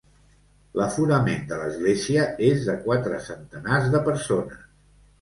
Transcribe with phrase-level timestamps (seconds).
[0.79, 4.69] L'aforament de l'església és de quatre centenars de persones.